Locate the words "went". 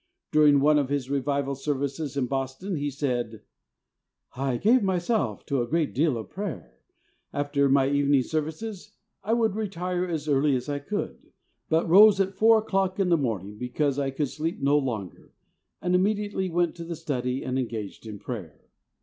16.49-16.73